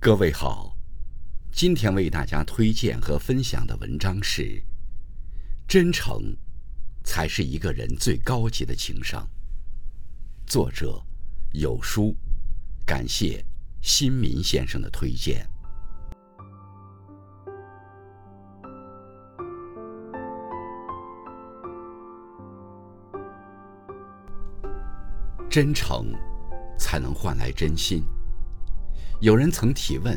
[0.00, 0.76] 各位好，
[1.50, 4.42] 今天为大家推荐和分享的文章是
[5.66, 6.36] 《真诚
[7.02, 9.28] 才是一个人最高级的情商》，
[10.50, 11.02] 作者
[11.52, 12.16] 有书，
[12.86, 13.44] 感谢
[13.80, 15.44] 新民先生的推荐。
[25.50, 26.12] 真诚
[26.78, 28.04] 才能换来真心。
[29.20, 30.16] 有人曾提问：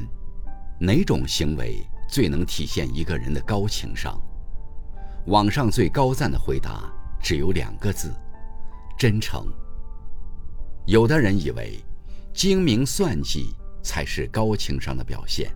[0.80, 4.22] 哪种行为最能体现一个人的高情商？
[5.26, 6.84] 网上最高赞的回答
[7.20, 8.14] 只有两个字：
[9.00, 9.48] 真诚。
[10.86, 11.84] 有的人以为
[12.32, 15.52] 精明算计才是高情商的表现，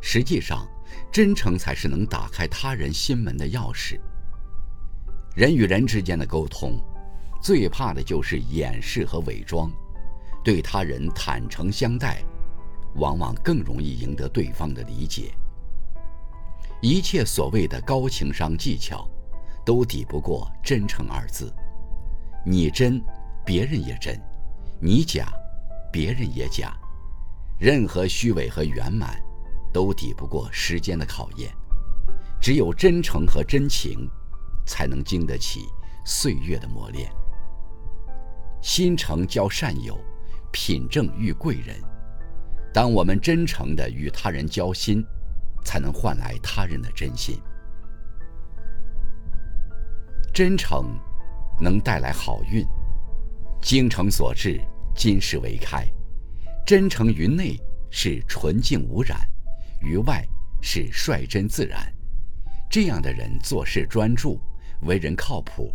[0.00, 0.64] 实际上，
[1.10, 3.98] 真诚才是能打开他人心门的钥匙。
[5.34, 6.80] 人与人之间的沟通，
[7.42, 9.68] 最怕的就是掩饰和伪装，
[10.44, 12.22] 对他人坦诚相待。
[12.94, 15.32] 往往更容易赢得对方的理解。
[16.80, 19.08] 一切所谓的高情商技巧，
[19.64, 21.52] 都抵不过“真诚”二字。
[22.44, 23.00] 你真，
[23.44, 24.16] 别人也真；
[24.80, 25.32] 你假，
[25.92, 26.76] 别人也假。
[27.58, 29.22] 任何虚伪和圆满，
[29.72, 31.52] 都抵不过时间的考验。
[32.40, 34.10] 只有真诚和真情，
[34.66, 35.68] 才能经得起
[36.04, 37.08] 岁月的磨练。
[38.60, 39.96] 心诚交善友，
[40.50, 41.80] 品正遇贵人。
[42.72, 45.04] 当我们真诚地与他人交心，
[45.62, 47.38] 才能换来他人的真心。
[50.32, 50.98] 真诚
[51.60, 52.66] 能带来好运，
[53.60, 54.58] 精诚所至，
[54.96, 55.86] 金石为开。
[56.64, 59.20] 真诚于内是纯净无染，
[59.82, 60.26] 于外
[60.62, 61.92] 是率真自然。
[62.70, 64.40] 这样的人做事专注，
[64.82, 65.70] 为人靠谱，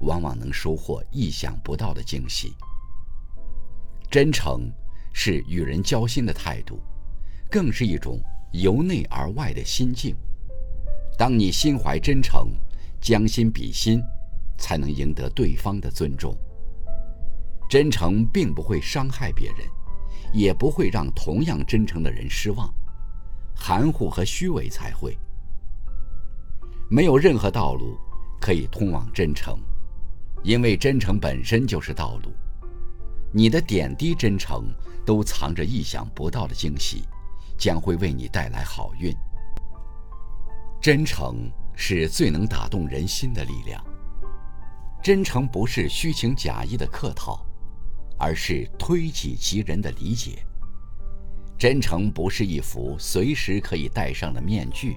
[0.00, 2.56] 往往能收获意想不到的惊喜。
[4.10, 4.68] 真诚。
[5.12, 6.80] 是与人交心的态度，
[7.50, 8.20] 更是一种
[8.52, 10.14] 由内而外的心境。
[11.18, 12.48] 当你心怀真诚，
[13.00, 14.02] 将心比心，
[14.58, 16.36] 才能赢得对方的尊重。
[17.68, 19.58] 真诚并不会伤害别人，
[20.32, 22.72] 也不会让同样真诚的人失望。
[23.54, 25.16] 含糊和虚伪才会。
[26.88, 27.96] 没有任何道路
[28.40, 29.58] 可以通往真诚，
[30.42, 32.32] 因为真诚本身就是道路。
[33.32, 34.64] 你的点滴真诚，
[35.06, 37.04] 都藏着意想不到的惊喜，
[37.56, 39.14] 将会为你带来好运。
[40.80, 43.84] 真诚是最能打动人心的力量。
[45.02, 47.46] 真诚不是虚情假意的客套，
[48.18, 50.44] 而是推己及人的理解。
[51.56, 54.96] 真诚不是一副随时可以戴上的面具，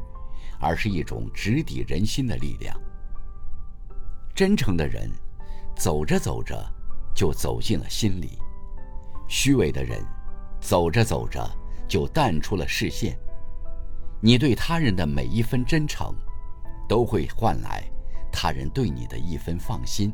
[0.59, 2.75] 而是一种直抵人心的力量。
[4.33, 5.11] 真诚的人，
[5.75, 6.57] 走着走着。
[7.13, 8.37] 就走进了心里，
[9.27, 10.03] 虚伪的人，
[10.59, 11.47] 走着走着
[11.87, 13.17] 就淡出了视线。
[14.21, 16.13] 你对他人的每一分真诚，
[16.87, 17.83] 都会换来
[18.31, 20.13] 他人对你的一分放心。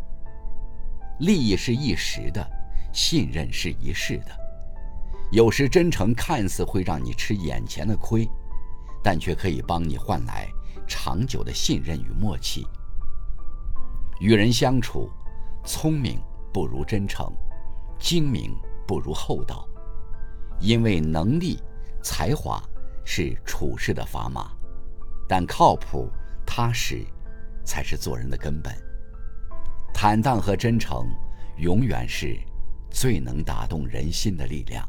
[1.19, 2.45] 利益是一时的，
[2.91, 4.31] 信任是一世的。
[5.31, 8.27] 有时真诚看似会让你吃眼前的亏，
[9.03, 10.47] 但却可以帮你换来
[10.87, 12.65] 长久的信任与默契。
[14.19, 15.09] 与人相处，
[15.63, 16.19] 聪明。
[16.51, 17.31] 不如真诚，
[17.99, 18.55] 精明
[18.87, 19.67] 不如厚道，
[20.59, 21.61] 因为能力、
[22.01, 22.61] 才华
[23.05, 24.51] 是处事的砝码，
[25.27, 26.09] 但靠谱、
[26.45, 27.05] 踏实
[27.63, 28.73] 才是做人的根本。
[29.93, 31.05] 坦荡和真诚，
[31.57, 32.37] 永远是
[32.89, 34.87] 最能打动人心的力量。